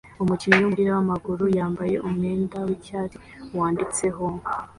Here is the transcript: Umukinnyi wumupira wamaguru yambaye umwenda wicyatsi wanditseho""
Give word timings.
Umukinnyi 0.23 0.57
wumupira 0.61 0.89
wamaguru 0.97 1.43
yambaye 1.57 1.95
umwenda 2.07 2.57
wicyatsi 2.67 3.17
wanditseho"" 3.57 4.23